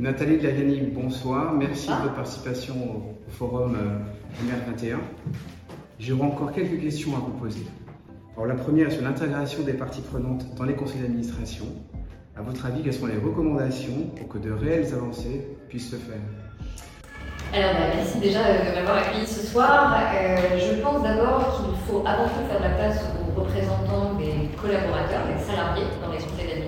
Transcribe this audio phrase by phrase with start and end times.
[0.00, 1.52] Nathalie Glagani, bonsoir.
[1.52, 4.96] Merci de votre participation au forum euh, MR21.
[5.98, 7.66] J'aurai encore quelques questions à vous poser.
[8.34, 11.66] Alors, la première est sur l'intégration des parties prenantes dans les conseils d'administration.
[12.34, 16.24] À votre avis, quelles sont les recommandations pour que de réelles avancées puissent se faire?
[17.52, 20.00] Alors, bah, merci déjà de m'avoir accueilli ce soir.
[20.14, 25.26] Euh, je pense d'abord qu'il faut avant tout faire la place aux représentants des collaborateurs,
[25.28, 26.59] des salariés dans les conseils d'administration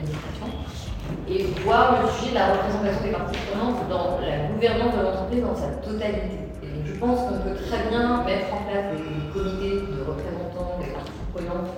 [1.35, 5.43] et voir le sujet de la représentation des parties prenantes dans la gouvernance de l'entreprise
[5.43, 6.37] dans sa totalité.
[6.63, 10.93] Et je pense qu'on peut très bien mettre en place des comités de représentants des
[10.93, 11.71] parties prenantes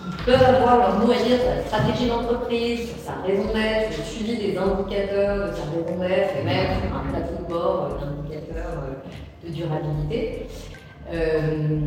[0.00, 3.92] qui peuvent avoir leur mot à dire sur la stratégie d'entreprise, sur sa raison d'être,
[3.92, 7.98] sur le suivi des indicateurs de sa raison d'être et même un plateau de bord
[8.02, 10.46] euh, de durabilité.
[11.12, 11.80] Euh,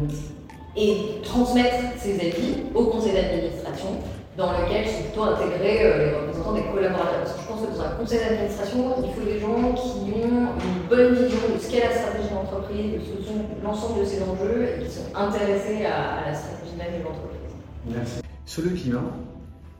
[0.75, 3.99] et transmettre ces avis au conseil d'administration
[4.37, 7.23] dans lequel sont plutôt intégrés euh, les représentants des collaborateurs.
[7.23, 10.49] Parce que je pense que dans un conseil d'administration, il faut des gens qui ont
[10.57, 14.83] une bonne vision de ce qu'est la stratégie d'entreprise, de l'ensemble de ces enjeux et
[14.83, 17.39] qui sont intéressés à, la stratégie même de l'entreprise.
[17.87, 18.21] Merci.
[18.45, 19.03] Sur le climat,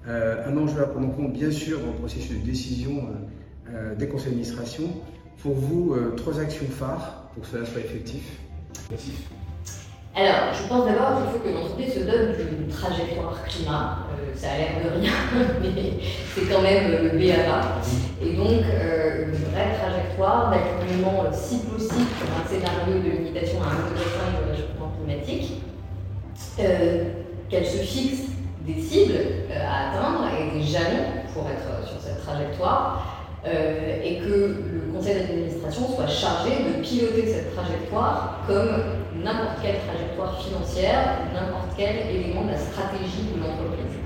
[0.08, 3.10] euh, un enjeu à prendre en compte, bien sûr, dans le processus de décision
[3.98, 4.84] des conseils d'administration.
[5.42, 8.40] Pour vous, trois actions phares pour que cela soit effectif
[10.16, 13.97] alors, je pense d'abord qu'il faut que l'entreprise se donne une trajectoire climat.
[14.11, 15.11] Euh, ça a l'air de rien,
[15.61, 15.94] mais
[16.36, 17.81] c'est quand même le B à bas.
[18.22, 23.73] Et donc, euh, une vraie trajectoire d'accompagnement, si possible, pour un scénario de limitation à
[23.73, 25.64] 1,5 de réchauffement climatique.
[26.59, 27.03] Euh,
[27.50, 28.30] qu'elle se fixe
[28.61, 29.14] des cibles
[29.52, 33.23] à atteindre et des jalons pour être sur cette trajectoire.
[33.45, 34.73] Euh, et que le
[35.04, 42.08] conseil d'administration soit chargé de piloter cette trajectoire comme n'importe quelle trajectoire financière, n'importe quel
[42.08, 44.00] élément de la stratégie de l'entreprise.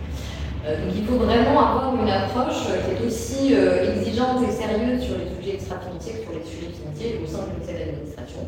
[0.65, 5.01] Euh, donc il faut vraiment avoir une approche qui est aussi euh, exigeante et sérieuse
[5.03, 8.41] sur les sujets extra-financiers que sur les sujets financiers au sein du conseil d'administration.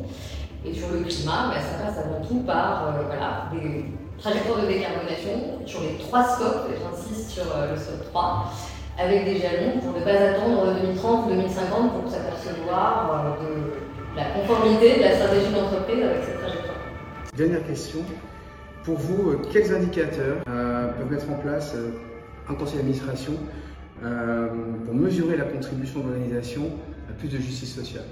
[0.65, 5.61] Et sur le climat, bah, ça passe avant tout par voilà, des trajectoires de décarbonation
[5.65, 8.51] sur les trois scopes, j'insiste sur le scope 3,
[8.99, 14.25] avec des jalons pour ne pas attendre 2030 ou 2050 pour s'apercevoir euh, de la
[14.31, 16.75] conformité de la stratégie d'entreprise avec cette trajectoire.
[17.35, 17.99] Dernière question.
[18.83, 21.75] Pour vous, euh, quels indicateurs euh, peuvent mettre en place
[22.49, 23.33] un conseil d'administration
[24.85, 26.63] pour mesurer la contribution de l'organisation
[27.09, 28.05] à plus de justice sociale?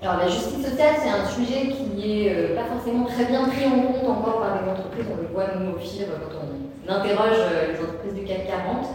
[0.00, 3.92] Alors la justice sociale, c'est un sujet qui n'est pas forcément très bien pris en
[3.92, 5.04] compte encore par les entreprises.
[5.12, 7.36] On le voit nous au FIR quand on interroge
[7.68, 8.86] les entreprises du CAC 40.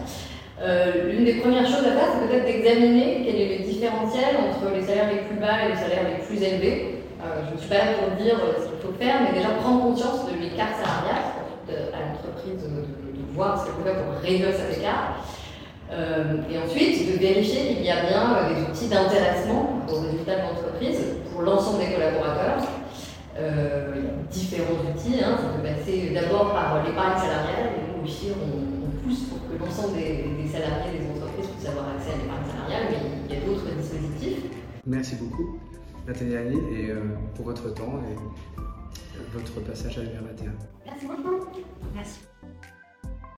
[0.61, 4.73] Euh, l'une des premières choses à faire, c'est peut-être d'examiner quel est le différentiel entre
[4.73, 7.03] les salaires les plus bas et les salaires les plus élevés.
[7.21, 9.49] Euh, je ne suis pas là pour dire euh, ce qu'il faut faire, mais déjà
[9.49, 11.41] prendre conscience de l'écart salarial,
[11.73, 12.83] à l'entreprise de,
[13.33, 15.25] voir ce qu'elle peut faire pour réduire cet écart.
[15.89, 21.01] et ensuite, de vérifier qu'il y a bien des outils d'intéressement aux résultats de l'entreprise
[21.31, 22.61] pour l'ensemble des collaborateurs.
[23.35, 25.33] il y a différents outils, hein.
[25.41, 30.47] ça peut passer d'abord par l'épargne salariale, nous aussi on plus pour que l'ensemble des,
[30.51, 32.97] salariés des entreprises puissent avoir accès à l'épargne salariale, mais
[33.29, 34.43] il y a d'autres dispositifs.
[34.85, 35.59] Merci beaucoup,
[36.07, 38.15] Nathalie et euh, pour votre temps et
[39.33, 40.51] votre passage à l'UR21.
[40.85, 41.47] Merci beaucoup.
[41.93, 42.19] Merci.